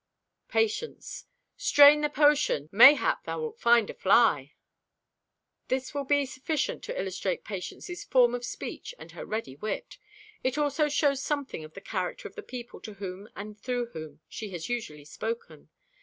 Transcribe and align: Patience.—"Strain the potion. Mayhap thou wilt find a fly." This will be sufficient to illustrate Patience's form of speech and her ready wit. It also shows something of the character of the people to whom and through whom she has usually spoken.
Patience.—"Strain 0.49 2.01
the 2.01 2.09
potion. 2.09 2.69
Mayhap 2.71 3.23
thou 3.25 3.39
wilt 3.39 3.59
find 3.59 3.87
a 3.87 3.93
fly." 3.93 4.55
This 5.67 5.93
will 5.93 6.05
be 6.05 6.25
sufficient 6.25 6.81
to 6.85 6.99
illustrate 6.99 7.43
Patience's 7.45 8.03
form 8.03 8.33
of 8.33 8.43
speech 8.43 8.95
and 8.97 9.11
her 9.11 9.27
ready 9.27 9.55
wit. 9.57 9.99
It 10.43 10.57
also 10.57 10.89
shows 10.89 11.21
something 11.21 11.63
of 11.63 11.75
the 11.75 11.81
character 11.81 12.27
of 12.27 12.33
the 12.33 12.41
people 12.41 12.81
to 12.81 12.93
whom 12.95 13.29
and 13.35 13.55
through 13.59 13.91
whom 13.91 14.21
she 14.27 14.49
has 14.53 14.69
usually 14.69 15.05
spoken. 15.05 15.69